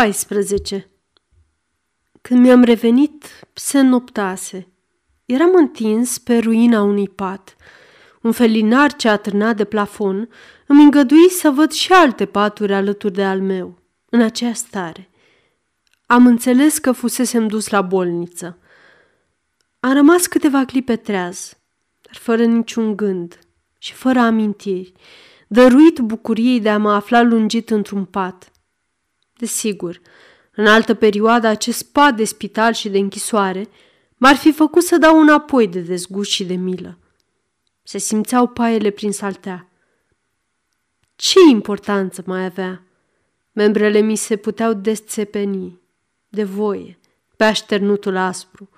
[0.00, 0.90] 14.
[2.20, 4.68] Când mi-am revenit, se noptase.
[5.24, 7.56] Eram întins pe ruina unui pat.
[8.22, 10.28] Un felinar ce atârna de plafon
[10.66, 13.78] îmi îngădui să văd și alte paturi alături de al meu,
[14.10, 15.10] în aceea stare.
[16.06, 18.58] Am înțeles că fusesem dus la bolniță.
[19.80, 21.56] Am rămas câteva clipe treaz,
[22.00, 23.38] dar fără niciun gând
[23.78, 24.92] și fără amintiri,
[25.48, 28.49] dăruit bucuriei de a mă afla lungit într-un pat.
[29.40, 30.00] Desigur,
[30.54, 33.68] în altă perioadă, acest pat de spital și de închisoare
[34.16, 36.98] m-ar fi făcut să dau înapoi de dezgust și de milă.
[37.82, 39.68] Se simțeau paiele prin saltea.
[41.16, 42.82] Ce importanță mai avea?
[43.52, 45.80] Membrele mi se puteau desțepeni,
[46.28, 46.98] de voie,
[47.36, 48.68] pe așternutul aspru.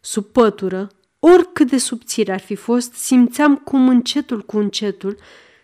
[0.00, 5.16] Sub pătură, oricât de subțire ar fi fost, simțeam cum încetul cu încetul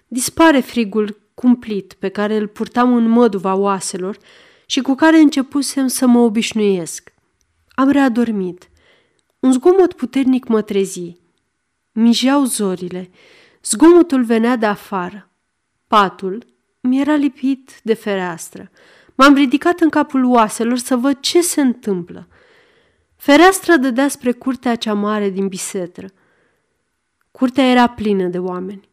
[0.07, 4.19] dispare frigul cumplit pe care îl purtam în măduva oaselor
[4.67, 7.13] și cu care începusem să mă obișnuiesc.
[7.69, 8.71] Am readormit.
[9.39, 11.17] Un zgomot puternic mă trezi.
[11.93, 13.11] Mijeau zorile.
[13.63, 15.31] Zgomotul venea de afară.
[15.87, 16.47] Patul
[16.81, 18.71] mi era lipit de fereastră.
[19.15, 22.29] M-am ridicat în capul oaselor să văd ce se întâmplă.
[23.17, 26.07] Fereastra dădea spre curtea cea mare din bisetră.
[27.31, 28.89] Curtea era plină de oameni.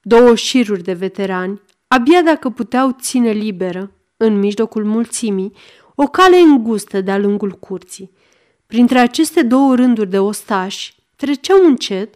[0.00, 5.52] Două șiruri de veterani, abia dacă puteau ține liberă, în mijlocul mulțimii,
[5.94, 8.10] o cale îngustă de-a lungul curții.
[8.66, 12.14] Printre aceste două rânduri de ostași treceau încet,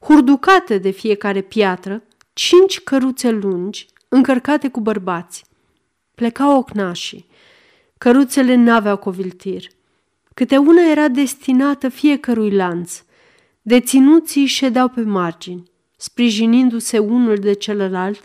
[0.00, 2.02] hurducate de fiecare piatră,
[2.32, 5.44] cinci căruțe lungi, încărcate cu bărbați.
[6.14, 7.26] Plecau ocnașii.
[7.98, 9.66] Căruțele n-aveau coviltir.
[10.34, 13.02] Câte una era destinată fiecărui lanț.
[13.62, 18.24] Deținuții ședeau pe margini, sprijinindu-se unul de celălalt,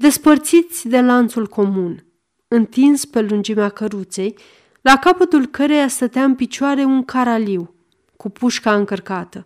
[0.00, 2.02] despărțiți de lanțul comun–
[2.48, 4.36] întins pe lungimea căruței,
[4.80, 7.74] la capătul căreia stătea în picioare un caraliu,
[8.16, 9.44] cu pușca încărcată.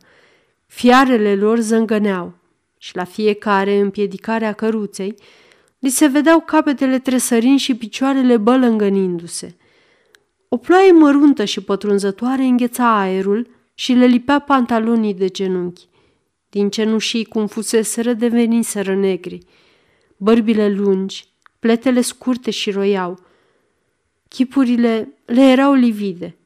[0.67, 2.35] Fiarele lor zângăneau
[2.79, 5.15] și la fiecare împiedicare a căruței
[5.79, 9.57] li se vedeau capetele tresărind și picioarele bălângănindu-se.
[10.49, 15.89] O ploaie măruntă și pătrunzătoare îngheța aerul și le lipea pantalonii de genunchi.
[16.49, 19.39] Din cenușii cum fuseseră deveniseră negri.
[20.23, 21.29] Bărbile lungi,
[21.59, 23.19] Pletele scurte și roiau.
[24.29, 26.37] Chipurile le erau livide.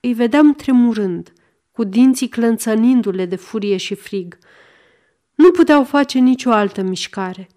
[0.00, 1.32] Îi vedeam tremurând,
[1.72, 4.38] cu dinții clănțănindu-le de furie și frig.
[5.34, 7.48] Nu puteau face nicio altă mișcare.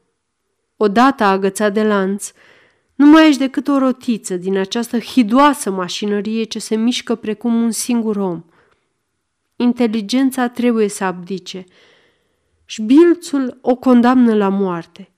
[0.78, 2.32] Odată agățat de lanț,
[2.96, 7.72] nu mai ești decât o rotiță din această hidoasă mașinărie ce se mișcă precum un
[7.72, 8.44] singur om.
[9.56, 11.64] Inteligența trebuie să abdice.
[12.66, 15.10] Șbilțul o condamnă la moarte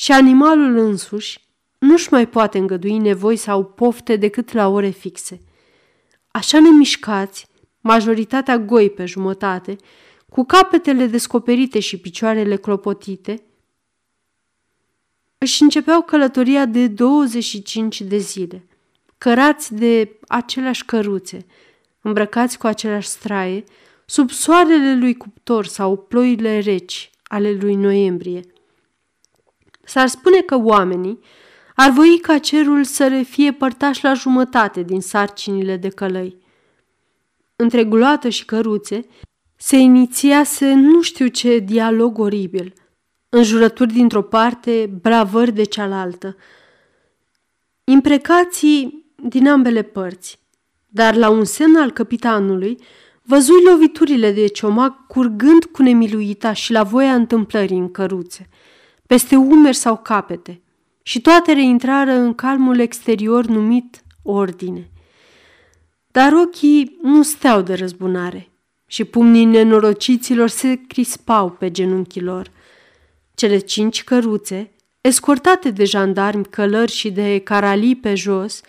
[0.00, 1.40] și animalul însuși
[1.78, 5.40] nu-și mai poate îngădui nevoi sau pofte decât la ore fixe.
[6.30, 7.46] Așa nemișcați,
[7.80, 9.76] majoritatea goi pe jumătate,
[10.28, 13.42] cu capetele descoperite și picioarele clopotite,
[15.38, 18.66] își începeau călătoria de 25 de zile,
[19.18, 21.46] cărați de aceleași căruțe,
[22.00, 23.64] îmbrăcați cu aceleași straie,
[24.06, 28.40] sub soarele lui cuptor sau ploile reci ale lui noiembrie–
[29.90, 31.18] S-ar spune că oamenii
[31.74, 36.36] ar voi ca cerul să le fie părtaș la jumătate din sarcinile de călăi.
[37.56, 39.06] Între guloată și căruțe
[39.56, 42.72] se inițiase nu știu ce dialog oribil,
[43.28, 46.36] înjurături dintr-o parte, bravări de cealaltă,
[47.84, 50.38] imprecații din ambele părți,
[50.86, 52.78] dar la un semn al capitanului
[53.22, 58.48] văzui loviturile de ciomac curgând cu nemiluita și la voia întâmplării în căruțe–
[59.10, 60.60] peste umeri sau capete,
[61.02, 64.90] și toate reintrară în calmul exterior numit ordine.
[66.10, 68.50] Dar ochii nu steau de răzbunare
[68.86, 72.50] și pumnii nenorociților se crispau pe genunchii lor.
[73.34, 74.70] Cele cinci căruțe,
[75.00, 78.60] escortate de jandarmi, călări și de caralii pe jos,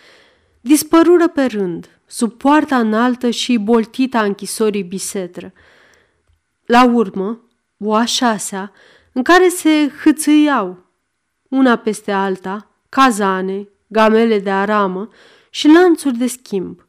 [0.60, 5.52] dispărură pe rând, sub poarta înaltă și boltită a închisorii bisetră.
[6.66, 7.40] La urmă,
[7.78, 8.72] o a șasea,
[9.12, 10.84] în care se hâțâiau
[11.48, 15.08] una peste alta cazane, gamele de aramă
[15.50, 16.86] și lanțuri de schimb.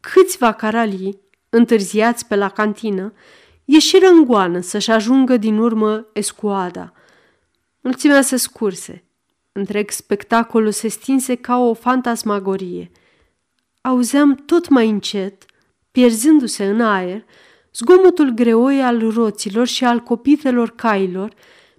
[0.00, 3.12] Câțiva caralii, întârziați pe la cantină,
[3.64, 6.92] ieșiră în goană să-și ajungă din urmă escuada.
[7.80, 9.04] Mulțimea se scurse.
[9.52, 12.90] Întreg spectacolul se stinse ca o fantasmagorie.
[13.80, 15.44] Auzeam tot mai încet,
[15.90, 17.24] pierzându-se în aer,
[17.78, 21.34] zgomotul greoi al roților și al copitelor cailor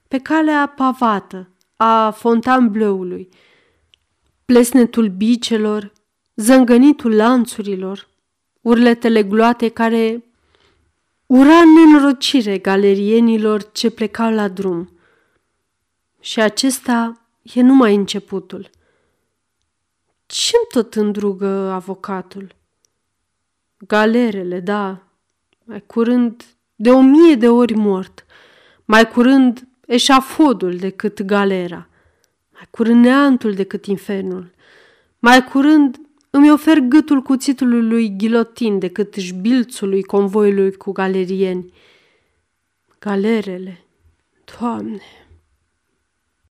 [0.07, 3.29] pe calea pavată a Fontainebleau-ului.
[4.45, 5.93] plesnetul bicelor,
[6.35, 8.07] zângănitul lanțurilor,
[8.61, 10.23] urletele gloate care
[11.25, 14.99] ura nenorocire galerienilor ce plecau la drum.
[16.19, 18.69] Și acesta e numai începutul.
[20.25, 22.55] Ce-mi tot îndrugă avocatul?
[23.77, 25.08] Galerele, da,
[25.69, 26.43] mai curând
[26.75, 28.25] de o mie de ori mort,
[28.85, 31.87] mai curând eșafodul decât galera,
[32.53, 34.51] mai curând neantul decât infernul,
[35.19, 35.99] mai curând
[36.29, 41.73] îmi ofer gâtul cuțitului lui ghilotin decât șbilțului convoiului cu galerieni.
[42.99, 43.85] Galerele,
[44.59, 45.01] Doamne!